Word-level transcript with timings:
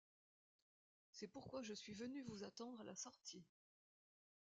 C’est 1.11 1.27
pourquoi 1.27 1.61
je 1.61 1.75
suis 1.75 1.93
venu 1.93 2.23
vous 2.23 2.43
attendre 2.43 2.81
à 2.81 2.83
la 2.83 2.95
sortie. 2.95 3.45